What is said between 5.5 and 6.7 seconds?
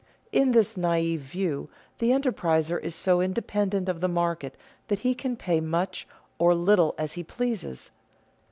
much or